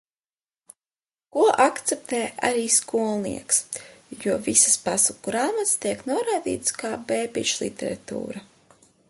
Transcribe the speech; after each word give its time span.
Ko 1.35 1.43
akceptē 1.65 2.21
arī 2.49 2.63
skolnieks, 2.77 3.61
jo 4.25 4.39
visas 4.49 4.81
pasaku 4.87 5.27
grāmatas 5.29 5.77
tiek 5.85 6.03
noraidītas 6.13 6.77
kā 6.83 6.93
bebīšliteratūra. 7.13 8.45